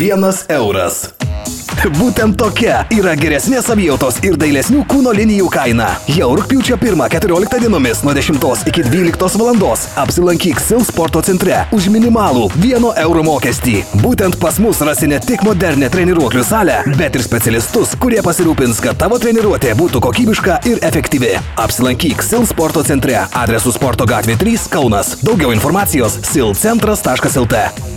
[0.00, 1.10] vienas euras.
[1.96, 5.86] Būtent tokia yra geresnės savijautos ir dailesnių kūno linijų kaina.
[6.12, 9.60] Jau rūpiučio 1-14 dienomis nuo 10 iki 12 val.
[10.02, 13.76] apsilankyk Sil sporto centre už minimalų 1 euro mokestį.
[14.00, 18.96] Būtent pas mus rasi ne tik modernę treniruoklių salę, bet ir specialistus, kurie pasirūpins, kad
[19.00, 21.36] tavo treniruotė būtų kokybiška ir efektyvi.
[21.60, 25.16] Apsilankyk Sil sporto centre adresu Sporto gatvė 3 Kaunas.
[25.24, 27.89] Daugiau informacijos silcentras.lt.